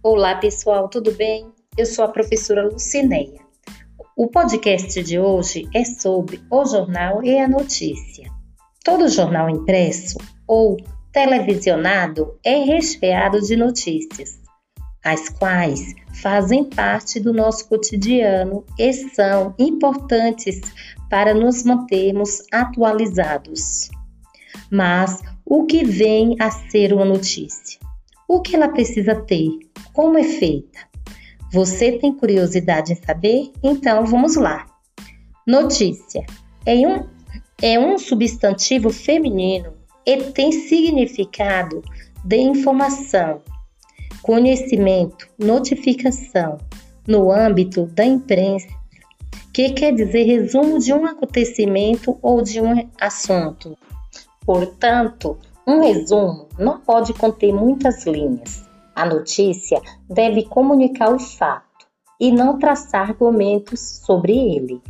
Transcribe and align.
Olá, 0.00 0.36
pessoal, 0.36 0.88
tudo 0.88 1.10
bem? 1.10 1.50
Eu 1.76 1.84
sou 1.84 2.04
a 2.04 2.08
professora 2.08 2.62
Lucineia. 2.62 3.40
O 4.16 4.28
podcast 4.28 5.02
de 5.02 5.18
hoje 5.18 5.68
é 5.74 5.84
sobre 5.84 6.40
o 6.48 6.64
jornal 6.64 7.20
e 7.24 7.36
a 7.36 7.48
notícia. 7.48 8.30
Todo 8.84 9.08
jornal 9.08 9.50
impresso 9.50 10.16
ou 10.46 10.76
televisionado 11.12 12.38
é 12.44 12.58
recheado 12.58 13.40
de 13.40 13.56
notícias, 13.56 14.40
as 15.04 15.28
quais 15.30 15.80
fazem 16.22 16.62
parte 16.62 17.18
do 17.18 17.32
nosso 17.32 17.68
cotidiano 17.68 18.64
e 18.78 18.92
são 18.92 19.52
importantes 19.58 20.60
para 21.10 21.34
nos 21.34 21.64
mantermos 21.64 22.44
atualizados. 22.52 23.90
Mas 24.70 25.20
o 25.44 25.66
que 25.66 25.84
vem 25.84 26.36
a 26.38 26.52
ser 26.52 26.92
uma 26.92 27.04
notícia? 27.04 27.87
O 28.30 28.42
que 28.42 28.54
ela 28.54 28.68
precisa 28.68 29.14
ter? 29.14 29.48
Como 29.94 30.18
é 30.18 30.22
feita? 30.22 30.78
Você 31.50 31.92
tem 31.92 32.12
curiosidade 32.12 32.92
em 32.92 32.96
saber? 32.96 33.50
Então 33.62 34.04
vamos 34.04 34.36
lá. 34.36 34.66
Notícia 35.46 36.26
é 36.66 36.74
um, 36.86 37.06
é 37.62 37.80
um 37.80 37.96
substantivo 37.96 38.90
feminino 38.90 39.72
e 40.04 40.24
tem 40.24 40.52
significado 40.52 41.82
de 42.22 42.36
informação, 42.36 43.40
conhecimento, 44.20 45.26
notificação 45.38 46.58
no 47.06 47.32
âmbito 47.32 47.86
da 47.86 48.04
imprensa, 48.04 48.68
que 49.54 49.70
quer 49.70 49.94
dizer 49.94 50.24
resumo 50.24 50.78
de 50.78 50.92
um 50.92 51.06
acontecimento 51.06 52.18
ou 52.20 52.42
de 52.42 52.60
um 52.60 52.90
assunto. 53.00 53.74
Portanto, 54.44 55.38
um 55.68 55.80
resumo 55.82 56.48
não 56.58 56.80
pode 56.80 57.12
conter 57.12 57.52
muitas 57.52 58.06
linhas. 58.06 58.66
A 58.96 59.04
notícia 59.04 59.78
deve 60.08 60.44
comunicar 60.44 61.14
o 61.14 61.18
fato 61.18 61.86
e 62.18 62.32
não 62.32 62.58
traçar 62.58 63.10
argumentos 63.10 63.78
sobre 64.06 64.32
ele. 64.32 64.80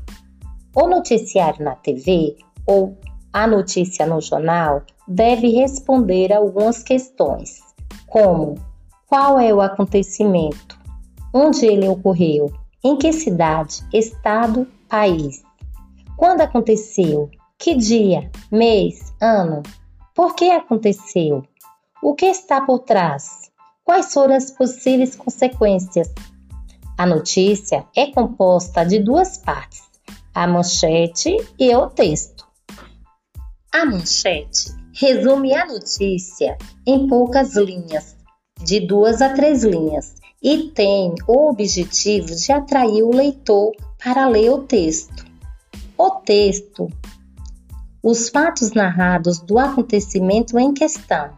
O 0.72 0.86
noticiário 0.86 1.64
na 1.64 1.74
TV 1.74 2.36
ou 2.64 2.96
a 3.32 3.44
notícia 3.44 4.06
no 4.06 4.20
jornal 4.20 4.82
deve 5.06 5.48
responder 5.48 6.32
algumas 6.32 6.84
questões, 6.84 7.58
como 8.06 8.54
qual 9.08 9.36
é 9.40 9.52
o 9.52 9.60
acontecimento, 9.60 10.78
onde 11.34 11.66
ele 11.66 11.88
ocorreu, 11.88 12.52
em 12.84 12.96
que 12.96 13.12
cidade, 13.12 13.82
estado, 13.92 14.64
país, 14.88 15.42
quando 16.16 16.42
aconteceu, 16.42 17.28
que 17.58 17.74
dia, 17.74 18.30
mês, 18.50 19.12
ano, 19.20 19.64
por 20.18 20.34
que 20.34 20.50
aconteceu? 20.50 21.44
O 22.02 22.12
que 22.12 22.26
está 22.26 22.60
por 22.60 22.80
trás? 22.80 23.52
Quais 23.84 24.12
foram 24.12 24.34
as 24.34 24.50
possíveis 24.50 25.14
consequências? 25.14 26.12
A 26.98 27.06
notícia 27.06 27.86
é 27.94 28.10
composta 28.10 28.84
de 28.84 28.98
duas 28.98 29.38
partes, 29.38 29.84
a 30.34 30.44
manchete 30.44 31.36
e 31.56 31.72
o 31.72 31.88
texto. 31.88 32.44
A 33.72 33.84
manchete 33.84 34.74
resume 34.92 35.54
a 35.54 35.64
notícia 35.66 36.58
em 36.84 37.06
poucas 37.06 37.54
linhas, 37.54 38.16
de 38.60 38.80
duas 38.80 39.22
a 39.22 39.32
três 39.34 39.62
linhas, 39.62 40.16
e 40.42 40.72
tem 40.74 41.14
o 41.28 41.48
objetivo 41.48 42.34
de 42.34 42.50
atrair 42.50 43.04
o 43.04 43.14
leitor 43.14 43.70
para 44.02 44.26
ler 44.26 44.50
o 44.50 44.64
texto. 44.64 45.24
O 45.96 46.10
texto 46.10 46.90
os 48.02 48.28
fatos 48.28 48.72
narrados 48.72 49.40
do 49.40 49.58
acontecimento 49.58 50.58
em 50.58 50.72
questão. 50.72 51.30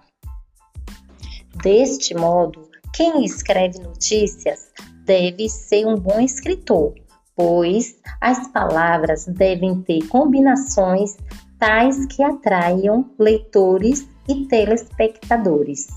Deste 1.62 2.14
modo, 2.14 2.68
quem 2.92 3.24
escreve 3.24 3.78
notícias 3.78 4.70
deve 5.04 5.48
ser 5.48 5.86
um 5.86 5.96
bom 5.96 6.20
escritor, 6.20 6.94
pois 7.34 7.96
as 8.20 8.48
palavras 8.48 9.26
devem 9.26 9.80
ter 9.82 10.06
combinações 10.08 11.16
tais 11.58 12.06
que 12.06 12.22
atraiam 12.22 13.10
leitores 13.18 14.06
e 14.28 14.46
telespectadores. 14.46 15.88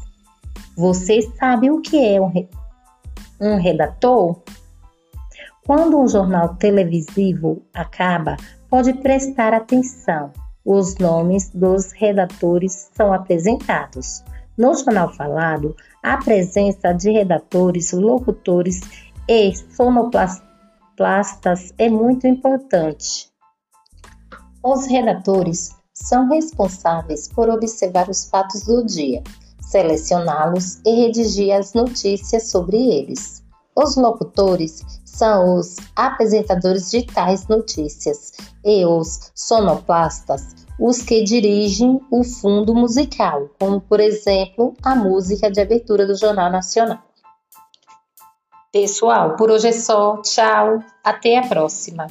Você 0.78 1.22
sabe 1.38 1.70
o 1.70 1.82
que 1.82 2.04
é 2.04 2.20
um, 2.20 2.28
re... 2.28 2.50
um 3.40 3.58
redator? 3.58 4.42
Quando 5.66 5.98
um 5.98 6.08
jornal 6.08 6.56
televisivo 6.56 7.62
acaba, 7.74 8.36
pode 8.70 8.94
prestar 8.94 9.54
atenção 9.54 10.32
os 10.66 10.98
nomes 10.98 11.50
dos 11.50 11.92
redatores 11.92 12.90
são 12.96 13.14
apresentados. 13.14 14.24
No 14.58 14.74
jornal 14.76 15.14
falado, 15.14 15.76
a 16.02 16.18
presença 16.18 16.94
de 16.94 17.12
redatores, 17.12 17.92
locutores 17.92 18.80
e 19.28 19.54
sonoplastas 19.56 20.44
é 21.78 21.90
muito 21.90 22.26
importante. 22.28 23.30
Os 24.64 24.86
redatores 24.86 25.76
são 25.94 26.30
responsáveis 26.30 27.28
por 27.28 27.50
observar 27.50 28.10
os 28.10 28.30
fatos 28.30 28.64
do 28.64 28.86
dia, 28.86 29.22
selecioná-los 29.60 30.80
e 30.86 31.06
redigir 31.06 31.54
as 31.54 31.74
notícias 31.74 32.50
sobre 32.50 32.78
eles. 32.78 33.43
Os 33.76 33.96
locutores 33.96 34.84
são 35.04 35.58
os 35.58 35.78
apresentadores 35.96 36.92
de 36.92 37.06
tais 37.06 37.48
notícias 37.48 38.34
e 38.64 38.86
os 38.86 39.32
sonoplastas 39.36 40.64
os 40.80 41.02
que 41.02 41.24
dirigem 41.24 42.02
o 42.10 42.24
fundo 42.24 42.74
musical, 42.74 43.50
como 43.60 43.80
por 43.80 44.00
exemplo 44.00 44.76
a 44.82 44.96
música 44.96 45.50
de 45.52 45.62
abertura 45.62 46.06
do 46.06 46.16
Jornal 46.16 46.52
Nacional. 46.52 47.00
Pessoal, 48.72 49.36
por 49.36 49.52
hoje 49.52 49.68
é 49.68 49.72
só. 49.72 50.18
Tchau, 50.22 50.80
até 51.04 51.38
a 51.38 51.48
próxima. 51.48 52.08